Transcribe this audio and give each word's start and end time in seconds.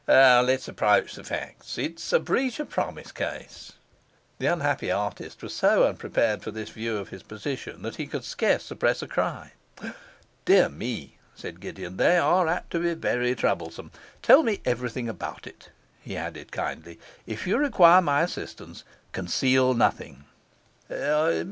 'Let's 0.07 0.67
approach 0.67 1.13
the 1.13 1.23
facts. 1.23 1.77
It's 1.77 2.11
a 2.11 2.19
breach 2.19 2.59
of 2.59 2.69
promise 2.71 3.11
case.' 3.11 3.73
The 4.39 4.47
unhappy 4.47 4.89
artist 4.89 5.43
was 5.43 5.53
so 5.55 5.83
unprepared 5.83 6.41
for 6.41 6.49
this 6.49 6.69
view 6.69 6.97
of 6.97 7.09
his 7.09 7.21
position 7.21 7.83
that 7.83 7.97
he 7.97 8.07
could 8.07 8.23
scarce 8.25 8.63
suppress 8.63 9.03
a 9.03 9.07
cry. 9.07 9.51
'Dear 10.45 10.69
me,' 10.69 11.19
said 11.35 11.59
Gideon, 11.59 11.97
'they 11.97 12.17
are 12.17 12.47
apt 12.47 12.71
to 12.71 12.79
be 12.79 12.95
very 12.95 13.35
troublesome. 13.35 13.91
Tell 14.23 14.41
me 14.41 14.59
everything 14.65 15.07
about 15.07 15.45
it,' 15.45 15.69
he 15.99 16.17
added 16.17 16.51
kindly; 16.51 16.99
'if 17.27 17.45
you 17.45 17.59
require 17.59 18.01
my 18.01 18.23
assistance, 18.23 18.83
conceal 19.11 19.75
nothing. 19.75 20.25